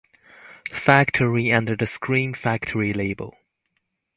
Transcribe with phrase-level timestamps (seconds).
[0.71, 3.37] Factory under the Scream Factory label.